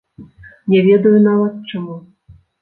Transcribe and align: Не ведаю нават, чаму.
Не 0.73 0.79
ведаю 0.87 1.19
нават, 1.27 1.61
чаму. 1.73 1.99